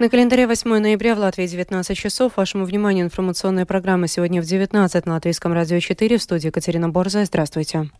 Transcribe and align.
На 0.00 0.08
календаре 0.08 0.46
8 0.46 0.78
ноября 0.78 1.14
в 1.14 1.18
Латвии 1.18 1.46
19 1.46 1.94
часов. 1.94 2.38
Вашему 2.38 2.64
вниманию 2.64 3.04
информационная 3.04 3.66
программа 3.66 4.08
сегодня 4.08 4.40
в 4.40 4.46
19 4.46 5.04
на 5.04 5.12
Латвийском 5.12 5.52
радио 5.52 5.78
4 5.78 6.16
в 6.16 6.22
студии 6.22 6.48
Катерина 6.48 6.88
Борза. 6.88 7.26
Здравствуйте. 7.26 7.90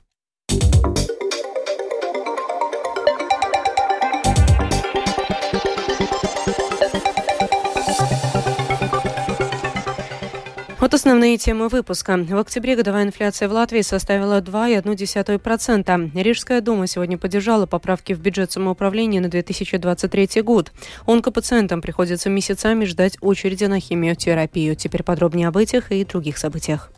Вот 10.90 10.96
основные 10.96 11.38
темы 11.38 11.68
выпуска. 11.68 12.16
В 12.16 12.36
октябре 12.36 12.74
годовая 12.74 13.04
инфляция 13.04 13.48
в 13.48 13.52
Латвии 13.52 13.80
составила 13.80 14.40
2,1%. 14.40 16.20
Рижская 16.20 16.60
дума 16.60 16.88
сегодня 16.88 17.16
поддержала 17.16 17.66
поправки 17.66 18.12
в 18.12 18.18
бюджет 18.18 18.50
самоуправления 18.50 19.20
на 19.20 19.28
2023 19.28 20.42
год. 20.42 20.72
Онкопациентам 21.06 21.80
приходится 21.80 22.28
месяцами 22.28 22.86
ждать 22.86 23.18
очереди 23.20 23.66
на 23.66 23.78
химиотерапию. 23.78 24.74
Теперь 24.74 25.04
подробнее 25.04 25.46
об 25.46 25.58
этих 25.58 25.92
и 25.92 26.04
других 26.04 26.38
событиях. 26.38 26.90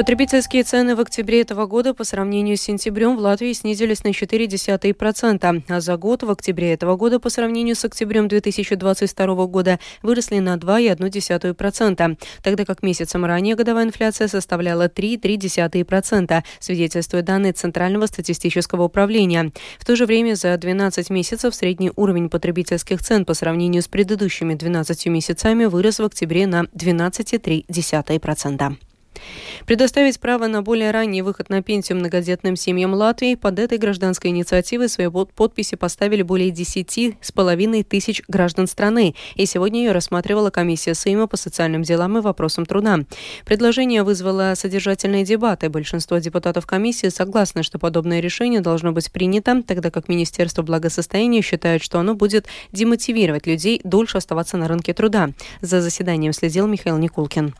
Потребительские 0.00 0.62
цены 0.62 0.96
в 0.96 1.00
октябре 1.00 1.42
этого 1.42 1.66
года 1.66 1.92
по 1.92 2.04
сравнению 2.04 2.56
с 2.56 2.62
сентябрем 2.62 3.18
в 3.18 3.20
Латвии 3.20 3.52
снизились 3.52 4.02
на 4.02 4.08
0,4%, 4.08 5.62
а 5.68 5.80
за 5.82 5.96
год 5.98 6.22
в 6.22 6.30
октябре 6.30 6.72
этого 6.72 6.96
года 6.96 7.20
по 7.20 7.28
сравнению 7.28 7.76
с 7.76 7.84
октябрем 7.84 8.26
2022 8.26 9.46
года 9.46 9.78
выросли 10.00 10.38
на 10.38 10.56
2,1%, 10.56 12.18
тогда 12.42 12.64
как 12.64 12.82
месяцем 12.82 13.26
ранее 13.26 13.56
годовая 13.56 13.84
инфляция 13.84 14.28
составляла 14.28 14.88
3,3%, 14.88 16.44
свидетельствуют 16.60 17.26
данные 17.26 17.52
Центрального 17.52 18.06
статистического 18.06 18.84
управления. 18.84 19.52
В 19.78 19.84
то 19.84 19.96
же 19.96 20.06
время 20.06 20.34
за 20.34 20.56
12 20.56 21.10
месяцев 21.10 21.54
средний 21.54 21.92
уровень 21.94 22.30
потребительских 22.30 23.02
цен 23.02 23.26
по 23.26 23.34
сравнению 23.34 23.82
с 23.82 23.88
предыдущими 23.88 24.54
12 24.54 25.06
месяцами 25.08 25.66
вырос 25.66 25.98
в 25.98 26.04
октябре 26.04 26.46
на 26.46 26.62
12,3%. 26.74 28.76
Предоставить 29.66 30.18
право 30.20 30.46
на 30.46 30.62
более 30.62 30.90
ранний 30.90 31.22
выход 31.22 31.48
на 31.48 31.62
пенсию 31.62 31.98
многодетным 31.98 32.56
семьям 32.56 32.94
Латвии 32.94 33.34
под 33.34 33.58
этой 33.58 33.78
гражданской 33.78 34.30
инициативой 34.30 34.88
свои 34.88 35.08
подписи 35.08 35.76
поставили 35.76 36.22
более 36.22 36.50
10 36.50 37.16
с 37.20 37.32
половиной 37.32 37.82
тысяч 37.82 38.22
граждан 38.28 38.66
страны, 38.66 39.14
и 39.34 39.46
сегодня 39.46 39.80
ее 39.80 39.92
рассматривала 39.92 40.50
комиссия 40.50 40.94
Сейма 40.94 41.26
по 41.26 41.36
социальным 41.36 41.82
делам 41.82 42.18
и 42.18 42.20
вопросам 42.20 42.66
труда. 42.66 43.00
Предложение 43.44 44.02
вызвало 44.02 44.54
содержательные 44.56 45.24
дебаты. 45.24 45.68
Большинство 45.68 46.18
депутатов 46.18 46.66
комиссии 46.66 47.08
согласны, 47.08 47.62
что 47.62 47.78
подобное 47.78 48.20
решение 48.20 48.60
должно 48.60 48.92
быть 48.92 49.12
принято, 49.12 49.62
тогда 49.62 49.90
как 49.90 50.08
Министерство 50.08 50.62
благосостояния 50.62 51.42
считает, 51.42 51.82
что 51.82 51.98
оно 51.98 52.14
будет 52.14 52.46
демотивировать 52.72 53.46
людей 53.46 53.80
дольше 53.84 54.18
оставаться 54.18 54.56
на 54.56 54.68
рынке 54.68 54.94
труда. 54.94 55.30
За 55.60 55.80
заседанием 55.80 56.32
следил 56.32 56.66
Михаил 56.66 56.98
Никулкин. 56.98 57.54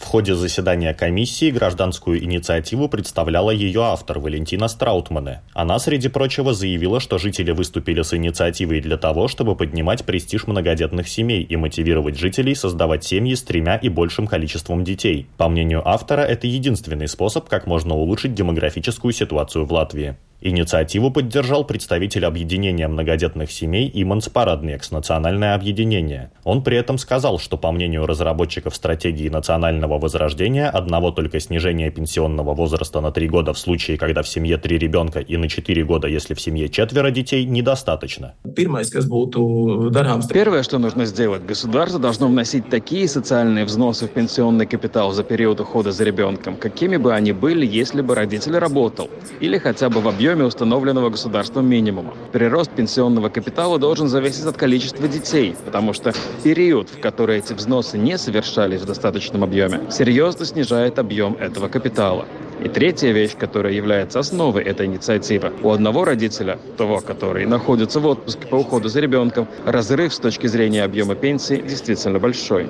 В 0.00 0.06
ходе 0.06 0.34
заседания 0.34 0.94
комиссии 0.94 1.50
гражданскую 1.50 2.24
инициативу 2.24 2.88
представляла 2.88 3.50
ее 3.50 3.82
автор 3.82 4.18
Валентина 4.18 4.66
Страутмане. 4.66 5.42
Она, 5.52 5.78
среди 5.78 6.08
прочего, 6.08 6.54
заявила, 6.54 7.00
что 7.00 7.18
жители 7.18 7.52
выступили 7.52 8.00
с 8.00 8.14
инициативой 8.14 8.80
для 8.80 8.96
того, 8.96 9.28
чтобы 9.28 9.54
поднимать 9.54 10.04
престиж 10.04 10.46
многодетных 10.46 11.06
семей 11.06 11.42
и 11.42 11.54
мотивировать 11.54 12.18
жителей 12.18 12.54
создавать 12.54 13.04
семьи 13.04 13.34
с 13.34 13.42
тремя 13.42 13.76
и 13.76 13.90
большим 13.90 14.26
количеством 14.26 14.84
детей. 14.84 15.28
По 15.36 15.48
мнению 15.50 15.86
автора, 15.86 16.22
это 16.22 16.46
единственный 16.46 17.06
способ, 17.06 17.48
как 17.48 17.66
можно 17.66 17.94
улучшить 17.94 18.34
демографическую 18.34 19.12
ситуацию 19.12 19.66
в 19.66 19.72
Латвии. 19.72 20.16
Инициативу 20.42 21.10
поддержал 21.10 21.64
представитель 21.64 22.24
объединения 22.24 22.88
многодетных 22.88 23.52
семей 23.52 23.90
Иманс 23.92 24.30
Параднекс 24.30 24.90
«Национальное 24.90 25.54
объединение». 25.54 26.30
Он 26.44 26.62
при 26.62 26.78
этом 26.78 26.96
сказал, 26.96 27.38
что 27.38 27.58
по 27.58 27.70
мнению 27.72 28.06
разработчиков 28.06 28.74
стратегии 28.74 29.28
национального 29.28 29.98
возрождения, 29.98 30.70
одного 30.70 31.10
только 31.10 31.40
снижения 31.40 31.90
пенсионного 31.90 32.54
возраста 32.54 33.02
на 33.02 33.12
3 33.12 33.28
года 33.28 33.52
в 33.52 33.58
случае, 33.58 33.98
когда 33.98 34.22
в 34.22 34.28
семье 34.28 34.56
3 34.56 34.78
ребенка 34.78 35.20
и 35.20 35.36
на 35.36 35.46
4 35.46 35.84
года, 35.84 36.08
если 36.08 36.32
в 36.32 36.40
семье 36.40 36.70
четверо 36.70 37.10
детей, 37.10 37.44
недостаточно. 37.44 38.32
Первое, 38.54 38.84
что 40.62 40.78
нужно 40.78 41.04
сделать, 41.04 41.44
государство 41.44 42.00
должно 42.00 42.28
вносить 42.28 42.70
такие 42.70 43.06
социальные 43.08 43.66
взносы 43.66 44.06
в 44.06 44.10
пенсионный 44.10 44.64
капитал 44.64 45.12
за 45.12 45.22
период 45.22 45.60
ухода 45.60 45.92
за 45.92 46.04
ребенком, 46.04 46.56
какими 46.56 46.96
бы 46.96 47.12
они 47.12 47.32
были, 47.32 47.66
если 47.66 48.00
бы 48.00 48.14
родитель 48.14 48.56
работал, 48.56 49.10
или 49.40 49.58
хотя 49.58 49.90
бы 49.90 50.00
в 50.00 50.08
объеме 50.08 50.29
объеме 50.30 50.46
установленного 50.46 51.10
государством 51.10 51.68
минимума. 51.68 52.14
Прирост 52.30 52.70
пенсионного 52.70 53.30
капитала 53.30 53.80
должен 53.80 54.06
зависеть 54.06 54.46
от 54.46 54.56
количества 54.56 55.08
детей, 55.08 55.56
потому 55.64 55.92
что 55.92 56.12
период, 56.44 56.88
в 56.88 57.00
который 57.00 57.38
эти 57.38 57.52
взносы 57.52 57.98
не 57.98 58.16
совершались 58.16 58.80
в 58.80 58.86
достаточном 58.86 59.42
объеме, 59.42 59.90
серьезно 59.90 60.44
снижает 60.44 61.00
объем 61.00 61.34
этого 61.34 61.66
капитала. 61.66 62.26
И 62.64 62.68
третья 62.68 63.12
вещь, 63.12 63.36
которая 63.38 63.72
является 63.72 64.18
основой 64.18 64.62
этой 64.64 64.86
инициативы. 64.86 65.52
У 65.62 65.70
одного 65.70 66.04
родителя, 66.04 66.58
того, 66.76 67.00
который 67.00 67.46
находится 67.46 68.00
в 68.00 68.06
отпуске 68.06 68.46
по 68.46 68.56
уходу 68.56 68.88
за 68.88 69.00
ребенком, 69.00 69.48
разрыв 69.64 70.12
с 70.12 70.18
точки 70.18 70.46
зрения 70.46 70.84
объема 70.84 71.14
пенсии 71.14 71.62
действительно 71.66 72.18
большой 72.18 72.68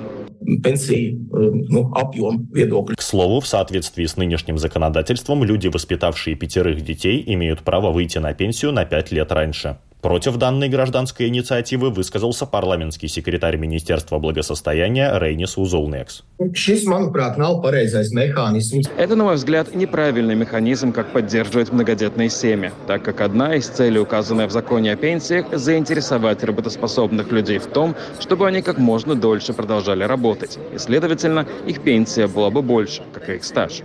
пенсии, 0.63 1.19
ну, 1.31 1.93
объем 1.93 2.47
viedokļu. 2.51 2.95
К 2.95 3.01
слову, 3.01 3.39
в 3.39 3.47
соответствии 3.47 4.05
с 4.05 4.17
нынешним 4.17 4.57
законодательством, 4.57 5.43
люди, 5.43 5.67
воспитавшие 5.67 6.35
пятерых 6.35 6.81
детей, 6.81 7.23
имеют 7.27 7.59
право 7.61 7.91
выйти 7.91 8.17
на 8.17 8.33
пенсию 8.33 8.71
на 8.71 8.85
пять 8.85 9.11
лет 9.11 9.31
раньше. 9.31 9.77
Против 10.01 10.37
данной 10.37 10.67
гражданской 10.67 11.27
инициативы 11.27 11.91
высказался 11.91 12.47
парламентский 12.47 13.07
секретарь 13.07 13.57
Министерства 13.57 14.17
благосостояния 14.17 15.11
Рейнис 15.15 15.59
Узулнекс. 15.59 16.23
Это, 18.97 19.15
на 19.15 19.23
мой 19.23 19.35
взгляд, 19.35 19.75
неправильный 19.75 20.33
механизм, 20.33 20.91
как 20.91 21.11
поддерживать 21.11 21.71
многодетные 21.71 22.31
семьи, 22.31 22.71
так 22.87 23.03
как 23.03 23.21
одна 23.21 23.53
из 23.53 23.67
целей, 23.67 23.99
указанная 23.99 24.47
в 24.47 24.51
законе 24.51 24.93
о 24.93 24.95
пенсиях, 24.95 25.45
заинтересовать 25.51 26.43
работоспособных 26.43 27.31
людей 27.31 27.59
в 27.59 27.67
том, 27.67 27.95
чтобы 28.19 28.47
они 28.47 28.63
как 28.63 28.79
можно 28.79 29.13
дольше 29.13 29.53
продолжали 29.53 30.03
работать. 30.03 30.57
И, 30.73 30.79
следовательно, 30.79 31.45
их 31.67 31.83
пенсия 31.83 32.25
была 32.25 32.49
бы 32.49 32.63
больше, 32.63 33.03
как 33.13 33.29
и 33.29 33.35
их 33.35 33.43
стаж. 33.43 33.83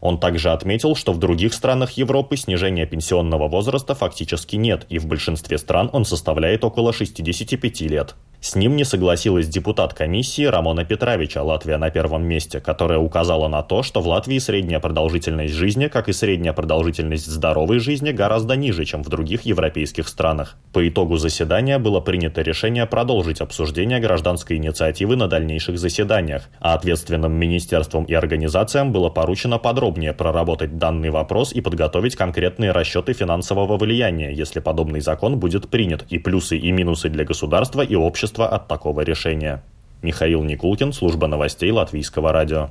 Он 0.00 0.18
также 0.18 0.50
отметил, 0.50 0.96
что 0.96 1.12
в 1.12 1.20
других 1.20 1.54
странах 1.54 1.92
Европы 1.92 2.36
снижение 2.36 2.86
пенсионного 2.86 3.46
возраста 3.46 3.94
фактически 4.08 4.56
нет, 4.56 4.86
и 4.88 4.98
в 4.98 5.06
большинстве 5.06 5.58
стран 5.58 5.90
он 5.92 6.06
составляет 6.06 6.64
около 6.64 6.94
65 6.94 7.82
лет. 7.82 8.14
С 8.40 8.54
ним 8.54 8.76
не 8.76 8.84
согласилась 8.84 9.48
депутат 9.48 9.94
комиссии 9.94 10.44
Рамона 10.44 10.84
Петровича, 10.84 11.42
Латвия 11.42 11.76
на 11.76 11.90
первом 11.90 12.22
месте, 12.24 12.60
которая 12.60 13.00
указала 13.00 13.48
на 13.48 13.62
то, 13.64 13.82
что 13.82 14.00
в 14.00 14.06
Латвии 14.06 14.38
средняя 14.38 14.78
продолжительность 14.78 15.54
жизни, 15.54 15.88
как 15.88 16.08
и 16.08 16.12
средняя 16.12 16.52
продолжительность 16.52 17.26
здоровой 17.26 17.80
жизни, 17.80 18.12
гораздо 18.12 18.54
ниже, 18.54 18.84
чем 18.84 19.02
в 19.02 19.08
других 19.08 19.42
европейских 19.42 20.06
странах. 20.06 20.54
По 20.72 20.88
итогу 20.88 21.16
заседания 21.16 21.80
было 21.80 21.98
принято 21.98 22.40
решение 22.42 22.86
продолжить 22.86 23.40
обсуждение 23.40 23.98
гражданской 23.98 24.56
инициативы 24.56 25.16
на 25.16 25.26
дальнейших 25.26 25.76
заседаниях, 25.76 26.48
а 26.60 26.74
ответственным 26.74 27.32
министерствам 27.32 28.04
и 28.04 28.14
организациям 28.14 28.92
было 28.92 29.08
поручено 29.08 29.58
подробнее 29.58 30.12
проработать 30.12 30.78
данный 30.78 31.10
вопрос 31.10 31.52
и 31.52 31.60
подготовить 31.60 32.14
конкретные 32.14 32.70
расчеты 32.70 33.14
финансового 33.14 33.76
влияния, 33.76 33.97
если 34.06 34.60
подобный 34.60 35.00
закон 35.00 35.38
будет 35.38 35.68
принят, 35.68 36.04
и 36.08 36.18
плюсы 36.18 36.56
и 36.56 36.70
минусы 36.70 37.08
для 37.08 37.24
государства 37.24 37.82
и 37.82 37.94
общества 37.94 38.48
от 38.48 38.68
такого 38.68 39.02
решения. 39.02 39.62
Михаил 40.02 40.44
Никулкин, 40.44 40.92
служба 40.92 41.26
новостей 41.26 41.70
Латвийского 41.70 42.32
радио. 42.32 42.70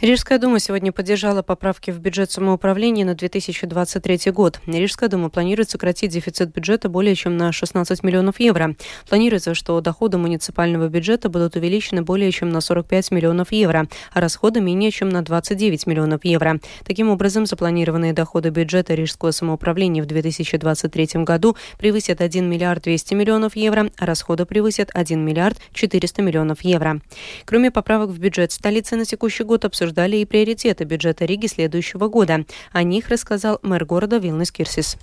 Рижская 0.00 0.38
дума 0.38 0.60
сегодня 0.60 0.92
поддержала 0.92 1.42
поправки 1.42 1.90
в 1.90 1.98
бюджет 1.98 2.30
самоуправления 2.30 3.04
на 3.04 3.16
2023 3.16 4.30
год. 4.30 4.60
Рижская 4.64 5.08
дума 5.08 5.28
планирует 5.28 5.70
сократить 5.70 6.12
дефицит 6.12 6.54
бюджета 6.54 6.88
более 6.88 7.16
чем 7.16 7.36
на 7.36 7.50
16 7.50 8.04
миллионов 8.04 8.38
евро. 8.38 8.76
Планируется, 9.08 9.54
что 9.54 9.80
доходы 9.80 10.16
муниципального 10.16 10.88
бюджета 10.88 11.28
будут 11.28 11.56
увеличены 11.56 12.02
более 12.02 12.30
чем 12.30 12.50
на 12.50 12.60
45 12.60 13.10
миллионов 13.10 13.50
евро, 13.50 13.88
а 14.12 14.20
расходы 14.20 14.60
менее 14.60 14.92
чем 14.92 15.08
на 15.08 15.22
29 15.22 15.88
миллионов 15.88 16.24
евро. 16.24 16.60
Таким 16.84 17.10
образом, 17.10 17.44
запланированные 17.44 18.12
доходы 18.12 18.50
бюджета 18.50 18.94
Рижского 18.94 19.32
самоуправления 19.32 20.00
в 20.00 20.06
2023 20.06 21.24
году 21.24 21.56
превысят 21.76 22.20
1 22.20 22.48
миллиард 22.48 22.84
200 22.84 23.14
миллионов 23.14 23.56
евро, 23.56 23.90
а 23.98 24.06
расходы 24.06 24.46
превысят 24.46 24.90
1 24.94 25.20
миллиард 25.20 25.58
400 25.72 26.22
миллионов 26.22 26.60
евро. 26.62 27.00
Кроме 27.44 27.72
поправок 27.72 28.10
в 28.10 28.18
бюджет 28.20 28.52
столицы 28.52 28.94
на 28.94 29.04
текущий 29.04 29.42
год 29.42 29.64
обсуждается 29.64 29.87
обсуждали 29.88 30.16
и 30.18 30.24
приоритеты 30.26 30.84
бюджета 30.84 31.24
Риги 31.24 31.46
следующего 31.46 32.08
года. 32.08 32.44
О 32.72 32.82
них 32.82 33.08
рассказал 33.08 33.58
мэр 33.62 33.86
города 33.86 34.18
Вилнис 34.18 34.52
Кирсис. 34.52 34.98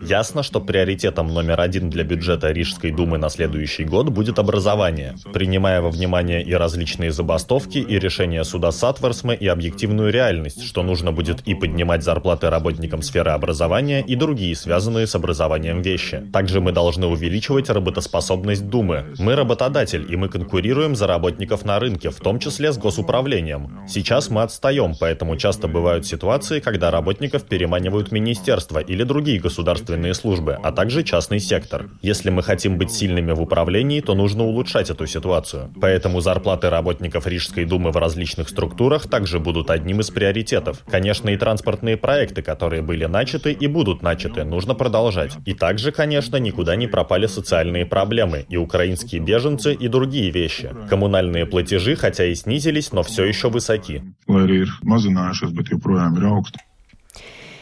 Ясно, 0.00 0.42
что 0.42 0.60
приоритетом 0.60 1.28
номер 1.28 1.60
один 1.60 1.90
для 1.90 2.04
бюджета 2.04 2.50
Рижской 2.50 2.90
думы 2.90 3.18
на 3.18 3.28
следующий 3.28 3.84
год 3.84 4.08
будет 4.08 4.38
образование, 4.38 5.16
принимая 5.34 5.82
во 5.82 5.90
внимание 5.90 6.42
и 6.42 6.54
различные 6.54 7.12
забастовки, 7.12 7.78
и 7.78 7.98
решения 7.98 8.44
суда 8.44 8.72
Сатверсме, 8.72 9.34
и 9.34 9.46
объективную 9.46 10.10
реальность, 10.10 10.64
что 10.64 10.82
нужно 10.82 11.12
будет 11.12 11.46
и 11.46 11.54
поднимать 11.54 12.02
зарплаты 12.02 12.48
работникам 12.48 13.02
сферы 13.02 13.32
образования, 13.32 14.00
и 14.00 14.16
другие 14.16 14.56
связанные 14.56 15.06
с 15.06 15.14
образованием 15.14 15.82
вещи. 15.82 16.22
Также 16.32 16.62
мы 16.62 16.72
должны 16.72 17.06
увеличивать 17.06 17.68
работоспособность 17.68 18.68
Думы. 18.68 19.14
Мы 19.18 19.34
работодатель, 19.36 20.06
и 20.08 20.16
мы 20.16 20.28
конкурируем 20.28 20.96
за 20.96 21.06
работников 21.06 21.66
на 21.66 21.78
рынке, 21.78 22.10
в 22.10 22.20
том 22.20 22.38
числе 22.38 22.72
с 22.72 22.78
госуправлением. 22.78 23.86
Сейчас 23.86 24.30
мы 24.30 24.42
отстаем, 24.42 24.94
поэтому 24.98 25.36
часто 25.36 25.68
бывают 25.68 26.06
ситуации, 26.06 26.60
когда 26.60 26.90
работников 26.90 27.44
переманивают 27.44 27.97
работают 27.98 28.12
министерства 28.12 28.78
или 28.78 29.02
другие 29.02 29.40
государственные 29.40 30.14
службы, 30.14 30.58
а 30.62 30.70
также 30.72 31.02
частный 31.02 31.40
сектор. 31.40 31.86
Если 32.02 32.30
мы 32.30 32.42
хотим 32.42 32.78
быть 32.78 32.92
сильными 32.92 33.32
в 33.32 33.40
управлении, 33.40 34.00
то 34.00 34.14
нужно 34.14 34.44
улучшать 34.44 34.90
эту 34.90 35.06
ситуацию. 35.06 35.70
Поэтому 35.80 36.20
зарплаты 36.20 36.70
работников 36.70 37.26
Рижской 37.26 37.64
думы 37.64 37.90
в 37.90 37.96
различных 37.96 38.48
структурах 38.48 39.08
также 39.08 39.40
будут 39.40 39.70
одним 39.70 40.00
из 40.00 40.10
приоритетов. 40.10 40.84
Конечно, 40.88 41.30
и 41.30 41.36
транспортные 41.36 41.96
проекты, 41.96 42.42
которые 42.42 42.82
были 42.82 43.06
начаты 43.06 43.52
и 43.52 43.66
будут 43.66 44.02
начаты, 44.02 44.44
нужно 44.44 44.74
продолжать. 44.74 45.36
И 45.46 45.54
также, 45.54 45.90
конечно, 45.90 46.36
никуда 46.36 46.76
не 46.76 46.86
пропали 46.86 47.26
социальные 47.26 47.84
проблемы, 47.84 48.46
и 48.48 48.56
украинские 48.56 49.20
беженцы, 49.20 49.74
и 49.74 49.88
другие 49.88 50.30
вещи. 50.30 50.70
Коммунальные 50.88 51.46
платежи, 51.46 51.96
хотя 51.96 52.24
и 52.24 52.34
снизились, 52.34 52.92
но 52.92 53.02
все 53.02 53.24
еще 53.24 53.48
высоки. 53.48 54.02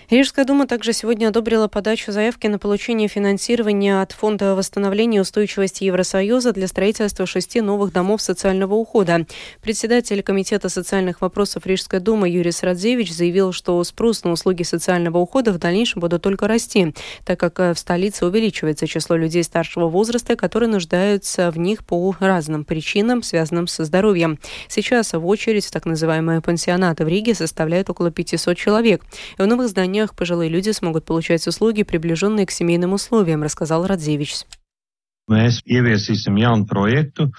Рижская 0.08 0.44
дума 0.44 0.68
также 0.68 0.92
сегодня 0.92 1.26
одобрила 1.26 1.66
подачу 1.66 2.12
заявки 2.12 2.46
на 2.46 2.60
получение 2.60 3.08
финансирования 3.08 4.00
от 4.00 4.12
Фонда 4.12 4.54
восстановления 4.54 5.20
устойчивости 5.20 5.82
Евросоюза 5.82 6.52
для 6.52 6.68
строительства 6.68 7.26
шести 7.26 7.60
новых 7.60 7.92
домов 7.92 8.22
социального 8.22 8.74
ухода. 8.74 9.26
Председатель 9.62 10.22
Комитета 10.22 10.68
социальных 10.68 11.22
вопросов 11.22 11.66
Рижской 11.66 11.98
думы 11.98 12.28
Юрий 12.28 12.52
Срадзевич 12.52 13.12
заявил, 13.12 13.50
что 13.50 13.82
спрос 13.82 14.22
на 14.22 14.30
услуги 14.30 14.62
социального 14.62 15.18
ухода 15.18 15.52
в 15.52 15.58
дальнейшем 15.58 16.00
будут 16.00 16.22
только 16.22 16.46
расти, 16.46 16.94
так 17.24 17.40
как 17.40 17.58
в 17.58 17.76
столице 17.76 18.26
увеличивается 18.26 18.86
число 18.86 19.16
людей 19.16 19.42
старшего 19.42 19.88
возраста, 19.88 20.36
которые 20.36 20.68
нуждаются 20.68 21.50
в 21.50 21.58
них 21.58 21.84
по 21.84 22.14
разным 22.20 22.64
причинам, 22.64 23.24
связанным 23.24 23.66
со 23.66 23.84
здоровьем. 23.84 24.38
Сейчас 24.68 25.14
в 25.14 25.26
очередь 25.26 25.66
в 25.66 25.72
так 25.72 25.84
называемые 25.84 26.42
пансионаты 26.42 27.04
в 27.04 27.08
Риге 27.08 27.34
составляет 27.34 27.90
около 27.90 28.12
500 28.12 28.56
человек. 28.56 29.02
В 29.36 29.44
новых 29.44 29.66
зданиях 29.66 29.95
заведениях 29.96 30.14
пожилые 30.14 30.50
люди 30.50 30.70
смогут 30.70 31.04
получать 31.04 31.46
услуги, 31.46 31.82
приближенные 31.82 32.46
к 32.46 32.50
семейным 32.50 32.92
условиям, 32.92 33.42
рассказал 33.42 33.86
Радзевич. 33.86 34.44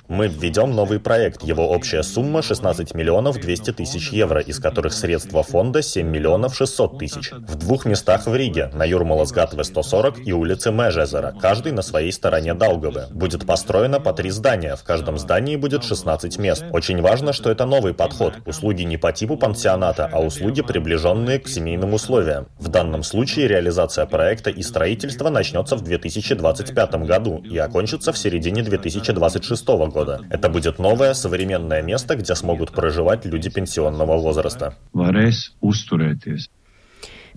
Мы 0.10 0.28
введем 0.28 0.76
новый 0.76 1.00
проект. 1.00 1.42
Его 1.44 1.70
общая 1.70 2.04
сумма 2.04 2.42
16 2.42 2.94
миллионов 2.94 3.40
200 3.40 3.72
тысяч 3.72 4.10
евро, 4.10 4.42
из 4.42 4.60
которых 4.60 4.92
средства 4.92 5.42
фонда 5.42 5.82
7 5.82 6.06
миллионов 6.06 6.54
600 6.54 7.00
тысяч. 7.00 7.32
В 7.32 7.56
двух 7.56 7.86
местах 7.86 8.28
в 8.28 8.36
Риге, 8.36 8.70
на 8.74 8.84
Юрмаласгатве 8.84 9.64
140 9.64 10.28
и 10.28 10.34
улице 10.34 10.74
Межезера, 10.74 11.34
каждый 11.40 11.72
на 11.72 11.82
своей 11.82 12.12
стороне 12.12 12.54
Даугавы. 12.54 13.06
Будет 13.12 13.48
построено 13.48 14.02
по 14.02 14.12
три 14.12 14.32
здания, 14.32 14.76
в 14.76 14.84
каждом 14.84 15.18
здании 15.18 15.56
будет 15.56 15.86
16 15.86 16.38
мест. 16.40 16.66
Очень 16.74 17.02
важно, 17.02 17.32
что 17.32 17.50
это 17.50 17.66
новый 17.66 17.94
подход. 17.94 18.34
Услуги 18.46 18.82
не 18.82 18.98
по 18.98 19.14
типу 19.14 19.38
пансионата, 19.38 20.10
а 20.12 20.20
услуги, 20.20 20.62
приближенные 20.62 21.40
к 21.40 21.48
семейным 21.48 21.94
условиям. 21.94 22.50
В 22.60 22.68
данном 22.68 23.04
случае 23.04 23.48
реализация 23.48 24.06
проекта 24.06 24.50
и 24.50 24.62
строительство 24.62 25.30
начнется 25.30 25.78
в 25.78 25.84
2025 25.84 26.96
году 27.06 27.42
и 27.50 27.58
закончится 27.78 28.12
в 28.12 28.18
середине 28.18 28.64
2026 28.64 29.68
года. 29.68 30.22
Это 30.32 30.50
будет 30.50 30.80
новое, 30.80 31.14
современное 31.14 31.84
место, 31.84 32.16
где 32.16 32.34
смогут 32.34 32.72
проживать 32.72 33.26
люди 33.26 33.52
пенсионного 33.52 34.18
возраста. 34.18 34.74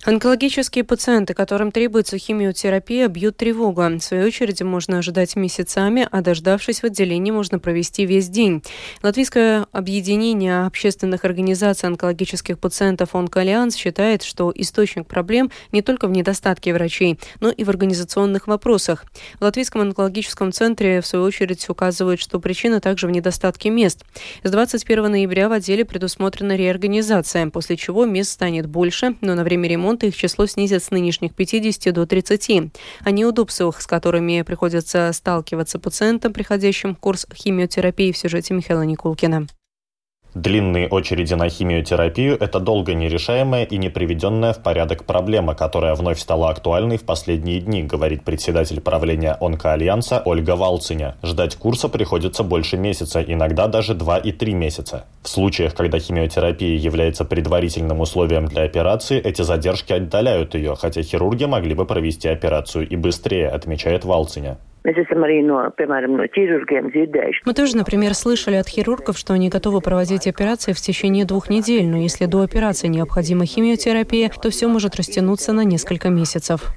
Онкологические 0.03 0.83
пациенты, 0.83 1.35
которым 1.35 1.71
требуется 1.71 2.17
химиотерапия, 2.17 3.07
бьют 3.07 3.37
тревогу. 3.37 3.83
В 3.83 3.99
свою 3.99 4.25
очередь 4.25 4.59
можно 4.63 4.97
ожидать 4.97 5.35
месяцами, 5.35 6.07
а 6.09 6.21
дождавшись 6.21 6.81
в 6.81 6.85
отделении, 6.85 7.29
можно 7.29 7.59
провести 7.59 8.07
весь 8.07 8.27
день. 8.27 8.63
Латвийское 9.03 9.67
объединение 9.71 10.65
общественных 10.65 11.23
организаций 11.23 11.87
онкологических 11.87 12.57
пациентов 12.57 13.13
«Онкоальянс» 13.13 13.75
считает, 13.75 14.23
что 14.23 14.51
источник 14.55 15.05
проблем 15.05 15.51
не 15.71 15.83
только 15.83 16.07
в 16.07 16.11
недостатке 16.11 16.73
врачей, 16.73 17.19
но 17.39 17.51
и 17.51 17.63
в 17.63 17.69
организационных 17.69 18.47
вопросах. 18.47 19.05
В 19.39 19.43
Латвийском 19.43 19.81
онкологическом 19.81 20.51
центре, 20.51 21.01
в 21.01 21.05
свою 21.05 21.25
очередь, 21.25 21.69
указывают, 21.69 22.19
что 22.19 22.39
причина 22.39 22.81
также 22.81 23.05
в 23.05 23.11
недостатке 23.11 23.69
мест. 23.69 24.03
С 24.41 24.49
21 24.49 25.11
ноября 25.11 25.47
в 25.47 25.51
отделе 25.51 25.85
предусмотрена 25.85 26.55
реорганизация, 26.55 27.47
после 27.51 27.77
чего 27.77 28.07
мест 28.07 28.31
станет 28.31 28.65
больше, 28.65 29.15
но 29.21 29.35
на 29.35 29.43
время 29.43 29.69
ремонта 29.69 29.90
ремонта 29.91 30.07
их 30.07 30.15
число 30.15 30.45
снизят 30.45 30.83
с 30.83 30.91
нынешних 30.91 31.33
50 31.35 31.93
до 31.93 32.05
30. 32.05 32.71
О 33.03 33.11
неудобствах, 33.11 33.81
с 33.81 33.87
которыми 33.87 34.41
приходится 34.43 35.11
сталкиваться 35.13 35.79
пациентам, 35.79 36.31
приходящим 36.33 36.95
в 36.95 36.99
курс 36.99 37.27
химиотерапии 37.33 38.11
в 38.11 38.17
сюжете 38.17 38.53
Михаила 38.53 38.83
Никулкина. 38.83 39.47
Длинные 40.33 40.87
очереди 40.87 41.33
на 41.33 41.49
химиотерапию– 41.49 42.37
это 42.39 42.61
долго 42.61 42.93
нерешаемая 42.93 43.65
и 43.65 43.77
не 43.77 43.89
приведенная 43.89 44.53
в 44.53 44.63
порядок 44.63 45.03
проблема, 45.03 45.55
которая 45.55 45.93
вновь 45.93 46.19
стала 46.19 46.49
актуальной 46.49 46.95
в 46.95 47.03
последние 47.03 47.59
дни, 47.59 47.83
говорит 47.83 48.23
председатель 48.23 48.79
правления 48.79 49.37
Онкоальянса 49.41 50.21
Ольга 50.23 50.55
Валциня. 50.55 51.17
Ждать 51.21 51.57
курса 51.57 51.89
приходится 51.89 52.43
больше 52.43 52.77
месяца, 52.77 53.21
иногда 53.21 53.67
даже 53.67 53.93
два 53.93 54.19
и 54.19 54.31
три 54.31 54.53
месяца. 54.53 55.03
В 55.21 55.27
случаях, 55.27 55.75
когда 55.75 55.99
химиотерапия 55.99 56.77
является 56.77 57.25
предварительным 57.25 57.99
условием 57.99 58.45
для 58.45 58.63
операции, 58.63 59.19
эти 59.19 59.41
задержки 59.41 59.91
отдаляют 59.91 60.55
ее, 60.55 60.77
хотя 60.77 61.03
хирурги 61.03 61.43
могли 61.43 61.73
бы 61.73 61.85
провести 61.85 62.29
операцию 62.29 62.87
и 62.87 62.95
быстрее, 62.95 63.49
отмечает 63.49 64.05
Валциня. 64.05 64.57
Мы 67.45 67.53
тоже, 67.53 67.77
например, 67.77 68.13
слышали 68.15 68.55
от 68.55 68.67
хирургов, 68.67 69.15
что 69.17 69.33
они 69.33 69.49
готовы 69.49 69.79
проводить 69.79 70.27
операции 70.27 70.73
в 70.73 70.81
течение 70.81 71.25
двух 71.25 71.49
недель, 71.49 71.87
но 71.87 71.97
если 71.97 72.25
до 72.25 72.41
операции 72.41 72.87
необходима 72.87 73.45
химиотерапия, 73.45 74.31
то 74.41 74.49
все 74.49 74.67
может 74.67 74.95
растянуться 74.95 75.53
на 75.53 75.63
несколько 75.63 76.09
месяцев. 76.09 76.73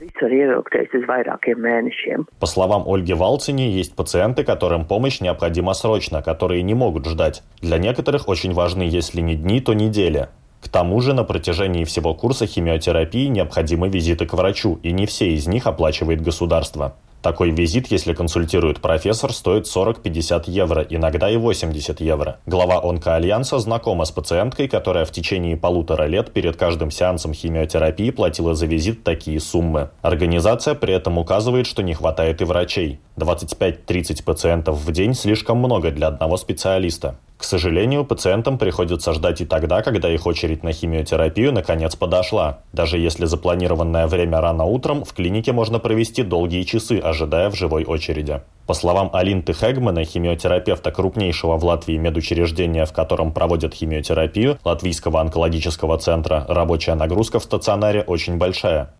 По 2.39 2.47
словам 2.47 2.85
Ольги 2.87 3.15
Валцини, 3.15 3.63
есть 3.63 3.97
пациенты, 3.97 4.45
которым 4.45 4.85
помощь 4.85 5.21
необходима 5.21 5.73
срочно, 5.73 6.21
которые 6.23 6.63
не 6.63 6.75
могут 6.75 7.07
ждать. 7.07 7.43
Для 7.63 7.79
некоторых 7.79 8.29
очень 8.29 8.53
важны, 8.53 8.83
если 8.83 9.23
не 9.23 9.35
дни, 9.35 9.61
то 9.61 9.73
недели. 9.73 10.29
К 10.61 10.69
тому 10.69 11.01
же 11.01 11.13
на 11.15 11.25
протяжении 11.25 11.85
всего 11.85 12.15
курса 12.15 12.47
химиотерапии 12.47 13.27
необходимы 13.27 13.89
визиты 13.89 14.27
к 14.27 14.33
врачу, 14.33 14.79
и 14.83 14.93
не 14.93 15.05
все 15.07 15.29
из 15.29 15.47
них 15.47 15.67
оплачивает 15.67 16.23
государство. 16.23 16.95
Такой 17.25 17.53
визит, 17.53 17.87
если 17.87 18.13
консультирует 18.13 18.83
профессор, 18.83 19.33
стоит 19.33 19.65
40-50 19.65 20.43
евро, 20.47 20.83
иногда 20.83 21.31
и 21.31 21.39
80 21.39 22.03
евро. 22.03 22.37
Глава 22.45 22.83
Онкоальянса 22.83 23.59
знакома 23.61 24.05
с 24.05 24.11
пациенткой, 24.11 24.69
которая 24.69 25.07
в 25.07 25.11
течение 25.11 25.57
полутора 25.57 26.05
лет 26.05 26.35
перед 26.35 26.59
каждым 26.59 26.91
сеансом 26.91 27.33
химиотерапии 27.33 28.11
платила 28.11 28.55
за 28.55 28.67
визит 28.67 29.05
такие 29.05 29.41
суммы. 29.41 29.89
Организация 30.03 30.75
при 30.75 30.93
этом 30.93 31.17
указывает, 31.17 31.67
что 31.67 31.83
не 31.83 31.95
хватает 31.95 32.43
и 32.43 32.45
врачей. 32.45 33.01
25-30 33.17 34.23
пациентов 34.23 34.85
в 34.85 34.93
день 34.93 35.15
слишком 35.15 35.57
много 35.57 35.93
для 35.93 36.09
одного 36.09 36.37
специалиста. 36.37 37.17
К 37.45 37.47
сожалению, 37.47 38.07
пациентам 38.07 38.57
приходится 38.57 39.13
ждать 39.13 39.43
и 39.43 39.45
тогда, 39.45 39.83
когда 39.83 40.11
их 40.11 40.27
очередь 40.27 40.63
на 40.63 40.73
химиотерапию 40.73 41.53
наконец 41.53 41.95
подошла. 41.95 42.61
Даже 42.73 42.97
если 42.97 43.27
запланированное 43.27 44.07
время 44.07 44.41
рано 44.41 44.65
утром, 44.65 45.05
в 45.05 45.13
клинике 45.13 45.53
можно 45.53 45.79
провести 45.79 46.23
долгие 46.23 46.63
часы, 46.63 46.99
ожидая 46.99 47.51
в 47.51 47.55
живой 47.55 47.85
очереди. 47.85 48.41
По 48.67 48.73
словам 48.73 49.11
Алинты 49.13 49.53
Хегмана, 49.53 50.05
химиотерапевта 50.05 50.91
крупнейшего 50.91 51.59
в 51.59 51.65
Латвии 51.67 51.99
медучреждения, 51.99 52.87
в 52.87 52.95
котором 52.95 53.31
проводят 53.31 53.75
химиотерапию, 53.75 54.59
Латвийского 54.65 55.21
онкологического 55.21 55.99
центра, 55.99 56.47
рабочая 56.49 56.95
нагрузка 56.95 57.41
в 57.41 57.45
стационаре 57.45 58.01
очень 58.01 58.39
большая. 58.39 58.95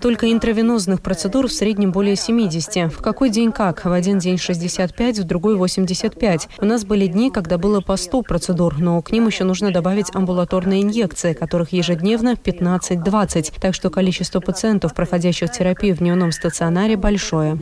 Только 0.00 0.32
интравенозных 0.32 1.02
процедур 1.02 1.48
в 1.48 1.52
среднем 1.52 1.90
более 1.90 2.16
70. 2.16 2.92
В 2.92 3.02
какой 3.02 3.30
день 3.30 3.50
как? 3.50 3.84
В 3.84 3.92
один 3.92 4.18
день 4.18 4.38
65, 4.38 5.18
в 5.18 5.26
другой 5.26 5.56
85. 5.56 6.48
У 6.60 6.64
нас 6.64 6.84
были 6.84 7.06
дни, 7.06 7.30
когда 7.30 7.58
было 7.58 7.80
по 7.80 7.96
100 7.96 8.22
процедур, 8.22 8.78
но 8.78 9.02
к 9.02 9.10
ним 9.10 9.26
еще 9.26 9.44
нужно 9.44 9.72
добавить 9.72 10.14
амбулаторные 10.14 10.82
инъекции, 10.82 11.32
которых 11.32 11.72
ежедневно 11.72 12.34
15-20. 12.34 13.60
Так 13.60 13.74
что 13.74 13.90
количество 13.90 14.40
пациентов, 14.40 14.94
проходящих 14.94 15.50
терапию 15.50 15.96
в 15.96 15.98
дневном 15.98 16.30
стационаре, 16.30 16.96
большое. 16.96 17.56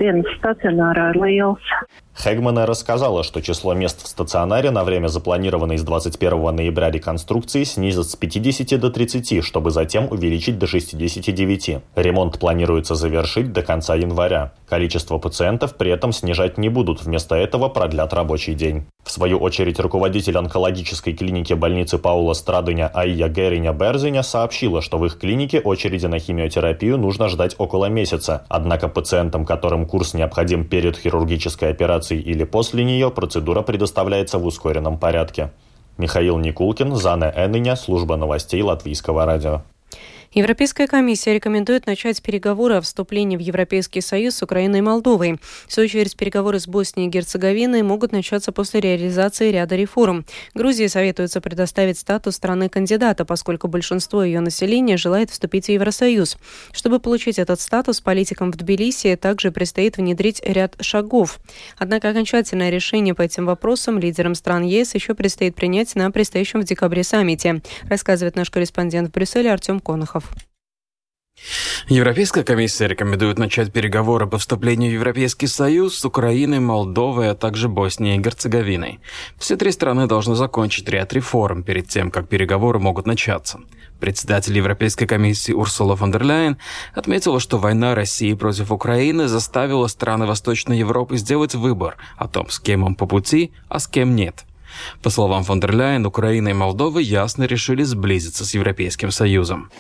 Хегмана 2.17 2.67
рассказала, 2.67 3.23
что 3.25 3.41
число 3.41 3.73
мест 3.73 4.05
в 4.05 4.07
стационаре 4.07 4.71
на 4.71 4.85
время 4.85 5.09
запланированной 5.09 5.79
с 5.79 5.83
21 5.83 6.55
ноября 6.55 6.91
реконструкции 6.91 7.65
снизят 7.65 8.07
с 8.07 8.17
50 8.17 8.79
до 8.79 8.91
30, 8.91 9.43
чтобы 9.43 9.71
затем 9.71 10.09
увеличить 10.11 10.59
до 10.59 10.67
69. 10.67 11.79
Ремонт 11.97 12.39
планируется 12.39 12.95
завершить 12.95 13.53
до 13.53 13.63
конца 13.63 13.95
января. 13.95 14.53
Количество 14.69 15.19
пациентов 15.19 15.75
при 15.77 15.91
этом 15.91 16.13
снижать 16.13 16.59
не 16.59 16.69
будут, 16.69 17.03
вместо 17.03 17.35
этого 17.35 17.69
продлят 17.69 18.13
рабочий 18.13 18.55
день. 18.55 18.87
В 19.05 19.11
свою 19.11 19.39
очередь, 19.39 19.81
руководитель 19.81 20.39
онкологической 20.39 21.15
клиники 21.15 21.55
больницы 21.55 21.99
Паула 21.99 22.35
Страдыня 22.35 22.91
Айя 22.95 23.29
Гериня 23.29 23.73
Берзиня 23.73 24.23
сообщила, 24.23 24.81
что 24.81 24.99
в 24.99 25.07
их 25.07 25.19
клинике 25.19 25.61
очереди 25.61 26.07
на 26.07 26.19
химиотерапию 26.19 26.99
нужно 26.99 27.29
ждать 27.29 27.57
около 27.59 27.87
месяца. 27.87 28.45
Однако 28.49 28.89
пациентам, 28.89 29.45
которым 29.45 29.87
курс 29.87 30.15
необходим 30.15 30.65
перед 30.65 30.97
хирургической 30.97 31.71
операцией 31.71 32.02
или 32.11 32.45
после 32.45 32.85
нее, 32.85 33.11
процедура 33.11 33.63
предоставляется 33.63 34.39
в 34.39 34.47
ускоренном 34.47 34.99
порядке. 34.99 35.51
Михаил 35.99 36.39
Никулкин, 36.39 36.97
Зана 36.97 37.25
Эныня, 37.25 37.77
служба 37.77 38.17
новостей 38.17 38.63
Латвийского 38.63 39.27
радио. 39.27 39.63
Европейская 40.35 40.87
комиссия 40.87 41.35
рекомендует 41.35 41.85
начать 41.85 42.23
переговоры 42.23 42.77
о 42.77 42.81
вступлении 42.81 43.37
в 43.37 43.41
Европейский 43.41 44.01
Союз 44.01 44.37
с 44.37 44.43
Украиной 44.43 44.79
и 44.79 44.83
Молдовой. 44.83 45.39
В 45.67 45.73
свою 45.73 45.87
очередь, 45.87 46.17
переговоры 46.17 46.59
с 46.59 46.67
Боснией 46.67 47.09
и 47.09 47.11
Герцеговиной 47.11 47.83
могут 47.83 48.13
начаться 48.13 48.51
после 48.51 48.81
реализации 48.81 49.51
ряда 49.51 49.77
реформ. 49.77 50.25
Грузии 50.55 50.87
советуется 50.87 51.43
предоставить 51.43 51.99
статус 51.99 52.37
страны-кандидата, 52.37 53.27
поскольку 53.27 53.69
большинство 53.69 54.25
ее 54.25 54.41
населения 54.41 54.97
желает 54.97 55.31
вступить 55.31 55.67
в 55.67 55.69
Евросоюз. 55.69 56.39
Чтобы 56.73 56.99
получить 56.99 57.39
этот 57.39 57.61
статус, 57.61 58.01
политикам 58.01 58.53
в 58.53 58.57
Тбилиси 58.57 59.17
также 59.17 59.53
предстоит 59.53 59.99
внедрить 59.99 60.41
ряд 60.47 60.77
шагов. 60.81 61.41
Однако 61.77 62.09
окончательное 62.09 62.71
решение 62.71 63.15
по 63.15 63.21
этим 63.21 63.45
вопросам 63.45 63.99
лидерам 63.99 64.35
стран 64.35 64.63
ЕС 64.63 64.95
еще 64.95 65.13
предстоит 65.13 65.55
принять 65.55 65.95
на 65.95 66.11
предстоящем 66.11 66.63
в 66.63 66.65
декабре 66.65 67.05
саммите, 67.05 67.61
рассказывает 67.91 68.35
наш 68.35 68.49
корреспондент 68.49 69.11
в 69.11 69.13
Брюсселе 69.13 69.53
Артем 69.53 69.79
Конохов. 69.79 70.22
Европейская 71.89 72.45
комиссия 72.45 72.87
рекомендует 72.87 73.39
начать 73.39 73.73
переговоры 73.73 74.27
по 74.29 74.39
вступлению 74.39 74.91
в 74.91 74.95
Европейский 74.95 75.49
Союз 75.49 75.99
с 75.99 76.05
Украиной, 76.05 76.61
Молдовой, 76.61 77.31
а 77.31 77.35
также 77.35 77.69
Боснией 77.69 78.17
и 78.17 78.21
Герцеговиной. 78.21 79.01
Все 79.37 79.57
три 79.57 79.73
страны 79.73 80.07
должны 80.07 80.37
закончить 80.37 80.89
ряд 80.89 81.13
реформ 81.13 81.65
перед 81.65 81.89
тем, 81.89 82.11
как 82.11 82.29
переговоры 82.29 82.79
могут 82.79 83.07
начаться. 83.07 83.61
Председатель 83.99 84.57
Европейской 84.57 85.07
комиссии 85.07 85.53
Урсула 85.53 85.97
фон 85.97 86.13
дер 86.13 86.23
Ляйен 86.23 86.57
отметила, 86.95 87.41
что 87.41 87.59
война 87.59 87.95
России 87.95 88.35
против 88.35 88.71
Украины 88.71 89.27
заставила 89.27 89.89
страны 89.89 90.27
Восточной 90.27 90.79
Европы 90.79 91.17
сделать 91.17 91.55
выбор 91.55 91.97
о 92.17 92.29
том, 92.29 92.49
с 92.49 92.61
кем 92.61 92.87
им 92.87 92.95
по 92.95 93.07
пути, 93.07 93.53
а 93.69 93.81
с 93.81 93.89
кем 93.89 94.15
нет– 94.15 94.45
по 95.03 95.11
словам 95.11 95.45
фон 95.45 95.61
дер 95.61 95.75
Ляйен, 95.75 96.07
Украина 96.07 96.49
и 96.49 96.53
Молдова 96.53 96.99
ясно 96.99 97.45
решили 97.45 97.83
сблизиться 97.83 98.45
с 98.45 98.55
Европейским 98.55 99.11
Союзом. 99.11 99.71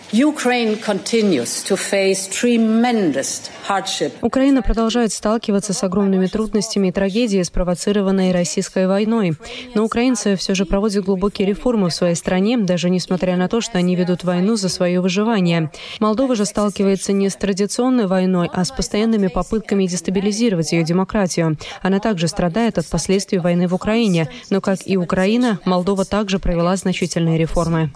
Украина 4.20 4.62
продолжает 4.62 5.12
сталкиваться 5.12 5.72
с 5.72 5.82
огромными 5.82 6.26
трудностями 6.26 6.88
и 6.88 6.92
трагедией, 6.92 7.44
спровоцированной 7.44 8.32
российской 8.32 8.86
войной. 8.86 9.34
Но 9.74 9.84
украинцы 9.84 10.36
все 10.36 10.54
же 10.54 10.64
проводят 10.64 11.04
глубокие 11.04 11.46
реформы 11.48 11.90
в 11.90 11.94
своей 11.94 12.14
стране, 12.14 12.58
даже 12.58 12.90
несмотря 12.90 13.36
на 13.36 13.48
то, 13.48 13.60
что 13.60 13.78
они 13.78 13.96
ведут 13.96 14.24
войну 14.24 14.56
за 14.56 14.68
свое 14.68 15.00
выживание. 15.00 15.70
Молдова 16.00 16.34
же 16.34 16.44
сталкивается 16.44 17.12
не 17.12 17.28
с 17.28 17.36
традиционной 17.36 18.06
войной, 18.06 18.50
а 18.52 18.64
с 18.64 18.70
постоянными 18.70 19.28
попытками 19.28 19.86
дестабилизировать 19.86 20.72
ее 20.72 20.82
демократию. 20.82 21.56
Она 21.82 22.00
также 22.00 22.28
страдает 22.28 22.78
от 22.78 22.86
последствий 22.86 23.38
войны 23.38 23.68
в 23.68 23.74
Украине, 23.74 24.28
но, 24.50 24.60
как 24.60 24.81
и 24.86 24.96
Украина, 24.96 25.60
Молдова 25.64 26.04
также 26.04 26.38
провела 26.38 26.76
значительные 26.76 27.38
реформы. 27.38 27.92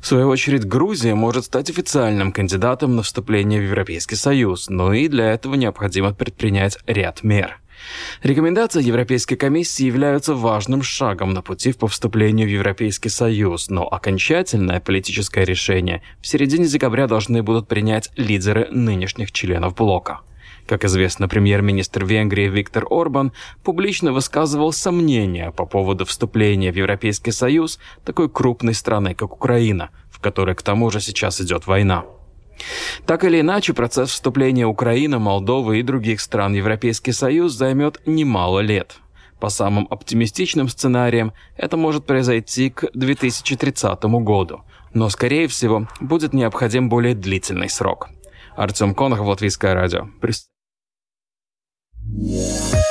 В 0.00 0.06
свою 0.06 0.28
очередь, 0.28 0.66
Грузия 0.66 1.14
может 1.14 1.46
стать 1.46 1.70
официальным 1.70 2.32
кандидатом 2.32 2.94
на 2.96 3.02
вступление 3.02 3.60
в 3.60 3.64
Европейский 3.64 4.16
Союз, 4.16 4.68
но 4.68 4.92
и 4.92 5.08
для 5.08 5.32
этого 5.32 5.54
необходимо 5.54 6.12
предпринять 6.12 6.78
ряд 6.86 7.22
мер. 7.22 7.60
Рекомендации 8.22 8.82
Европейской 8.82 9.36
комиссии 9.36 9.84
являются 9.84 10.34
важным 10.34 10.82
шагом 10.82 11.34
на 11.34 11.42
пути 11.42 11.72
по 11.72 11.88
вступлению 11.88 12.46
в 12.46 12.50
Европейский 12.50 13.08
Союз, 13.08 13.68
но 13.68 13.86
окончательное 13.86 14.80
политическое 14.80 15.44
решение 15.44 16.02
в 16.20 16.26
середине 16.26 16.66
декабря 16.66 17.06
должны 17.06 17.42
будут 17.42 17.68
принять 17.68 18.10
лидеры 18.16 18.68
нынешних 18.70 19.32
членов 19.32 19.74
блока. 19.74 20.20
Как 20.66 20.84
известно, 20.84 21.28
премьер-министр 21.28 22.04
Венгрии 22.06 22.48
Виктор 22.48 22.86
Орбан 22.88 23.32
публично 23.62 24.12
высказывал 24.12 24.72
сомнения 24.72 25.50
по 25.50 25.66
поводу 25.66 26.06
вступления 26.06 26.72
в 26.72 26.76
Европейский 26.76 27.32
Союз 27.32 27.78
такой 28.04 28.30
крупной 28.30 28.74
страны, 28.74 29.14
как 29.14 29.32
Украина, 29.32 29.90
в 30.10 30.20
которой 30.20 30.54
к 30.54 30.62
тому 30.62 30.90
же 30.90 31.00
сейчас 31.00 31.40
идет 31.40 31.66
война. 31.66 32.04
Так 33.04 33.24
или 33.24 33.40
иначе, 33.40 33.74
процесс 33.74 34.10
вступления 34.10 34.66
Украины, 34.66 35.18
Молдовы 35.18 35.80
и 35.80 35.82
других 35.82 36.20
стран 36.20 36.52
в 36.52 36.56
Европейский 36.56 37.12
Союз 37.12 37.52
займет 37.52 38.00
немало 38.06 38.60
лет. 38.60 38.96
По 39.40 39.50
самым 39.50 39.86
оптимистичным 39.90 40.68
сценариям, 40.68 41.34
это 41.56 41.76
может 41.76 42.06
произойти 42.06 42.70
к 42.70 42.88
2030 42.94 44.02
году, 44.04 44.62
но, 44.94 45.10
скорее 45.10 45.48
всего, 45.48 45.88
будет 46.00 46.32
необходим 46.32 46.88
более 46.88 47.14
длительный 47.14 47.68
срок. 47.68 48.08
Артем 48.56 48.94
Конохов, 48.94 49.26
Латвийское 49.26 49.74
радио. 49.74 50.08
Yeah. 52.16 52.83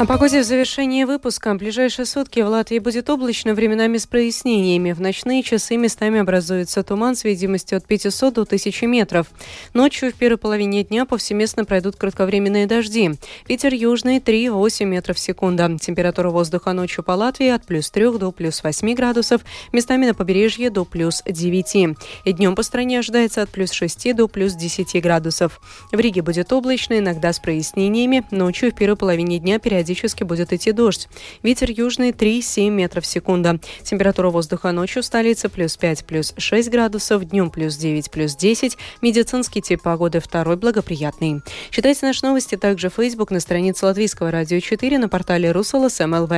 О 0.00 0.06
погоде 0.06 0.40
в 0.40 0.44
завершении 0.44 1.04
выпуска. 1.04 1.52
В 1.52 1.58
ближайшие 1.58 2.06
сутки 2.06 2.40
в 2.40 2.48
Латвии 2.48 2.78
будет 2.78 3.10
облачно, 3.10 3.52
временами 3.52 3.98
с 3.98 4.06
прояснениями. 4.06 4.92
В 4.92 5.00
ночные 5.02 5.42
часы 5.42 5.76
местами 5.76 6.20
образуется 6.20 6.82
туман 6.82 7.14
с 7.14 7.22
видимостью 7.22 7.76
от 7.76 7.84
500 7.84 8.32
до 8.32 8.42
1000 8.44 8.86
метров. 8.86 9.26
Ночью 9.74 10.10
в 10.10 10.14
первой 10.14 10.38
половине 10.38 10.84
дня 10.84 11.04
повсеместно 11.04 11.66
пройдут 11.66 11.96
кратковременные 11.96 12.66
дожди. 12.66 13.10
Ветер 13.46 13.74
южный 13.74 14.20
3-8 14.20 14.86
метров 14.86 15.18
в 15.18 15.20
секунду. 15.20 15.78
Температура 15.78 16.30
воздуха 16.30 16.72
ночью 16.72 17.04
по 17.04 17.12
Латвии 17.12 17.50
от 17.50 17.66
плюс 17.66 17.90
3 17.90 18.16
до 18.16 18.32
плюс 18.32 18.64
8 18.64 18.94
градусов. 18.94 19.42
Местами 19.70 20.06
на 20.06 20.14
побережье 20.14 20.70
до 20.70 20.86
плюс 20.86 21.22
9. 21.26 21.98
И 22.24 22.32
днем 22.32 22.54
по 22.54 22.62
стране 22.62 23.00
ожидается 23.00 23.42
от 23.42 23.50
плюс 23.50 23.70
6 23.72 24.16
до 24.16 24.28
плюс 24.28 24.54
10 24.54 25.02
градусов. 25.02 25.60
В 25.92 26.00
Риге 26.00 26.22
будет 26.22 26.54
облачно, 26.54 26.96
иногда 26.96 27.34
с 27.34 27.38
прояснениями. 27.38 28.24
Ночью 28.30 28.70
в 28.70 28.74
первой 28.74 28.96
половине 28.96 29.38
дня 29.38 29.58
периодически 29.58 29.89
периодически 29.90 30.22
будет 30.22 30.52
идти 30.52 30.70
дождь. 30.70 31.08
Ветер 31.42 31.70
южный 31.70 32.10
3-7 32.12 32.70
метров 32.70 33.04
в 33.04 33.06
секунду. 33.06 33.58
Температура 33.82 34.30
воздуха 34.30 34.70
ночью 34.70 35.02
в 35.02 35.06
столице 35.06 35.48
плюс 35.48 35.76
5, 35.76 36.04
плюс 36.04 36.32
6 36.36 36.70
градусов, 36.70 37.24
днем 37.24 37.50
плюс 37.50 37.76
9, 37.76 38.10
плюс 38.10 38.36
10. 38.36 38.78
Медицинский 39.02 39.60
тип 39.60 39.82
погоды 39.82 40.20
второй 40.20 40.56
благоприятный. 40.56 41.42
Читайте 41.70 42.06
наши 42.06 42.24
новости 42.24 42.56
также 42.56 42.88
в 42.88 42.94
Facebook 42.94 43.32
на 43.32 43.40
странице 43.40 43.84
Латвийского 43.84 44.30
радио 44.30 44.60
4 44.60 44.98
на 44.98 45.08
портале 45.08 45.50
Русалас 45.50 45.98
МЛВ. 45.98 46.30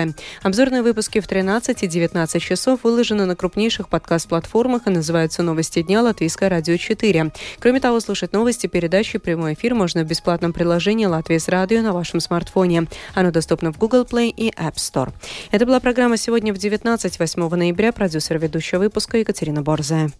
Обзорные 0.42 0.82
выпуски 0.82 1.20
в 1.20 1.28
13 1.28 1.82
и 1.82 1.86
19 1.86 2.42
часов 2.42 2.80
выложены 2.84 3.26
на 3.26 3.36
крупнейших 3.36 3.88
подкаст-платформах 3.88 4.86
и 4.86 4.90
называются 4.90 5.42
«Новости 5.42 5.82
дня» 5.82 6.02
Латвийское 6.02 6.48
радио 6.48 6.78
4. 6.78 7.32
Кроме 7.60 7.80
того, 7.80 8.00
слушать 8.00 8.32
новости, 8.32 8.66
передачи, 8.66 9.18
прямой 9.18 9.54
эфир 9.54 9.74
можно 9.74 10.04
в 10.04 10.06
бесплатном 10.06 10.54
приложении 10.54 11.04
«Латвия 11.04 11.38
с 11.38 11.48
радио» 11.48 11.82
на 11.82 11.92
вашем 11.92 12.20
смартфоне. 12.20 12.86
Оно 13.14 13.30
доступна 13.42 13.72
в 13.72 13.78
Google 13.78 14.04
Play 14.04 14.28
и 14.28 14.50
App 14.50 14.76
Store. 14.76 15.12
Это 15.50 15.66
была 15.66 15.80
программа 15.80 16.16
«Сегодня 16.16 16.54
в 16.54 16.58
19, 16.58 17.18
8 17.18 17.48
ноября». 17.56 17.92
Продюсер 17.92 18.38
ведущего 18.38 18.78
выпуска 18.78 19.18
Екатерина 19.18 19.62
Борзая. 19.62 20.12